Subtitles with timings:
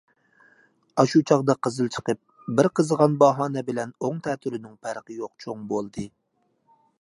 [1.01, 2.19] ئاشۇ چاغدا قىزىل چىقىپ،
[2.61, 6.09] بىر قىزىغان باھانە بىلەن ئوڭ-تەتۈرىنىڭ پەرقى يوق چوڭ بولدى.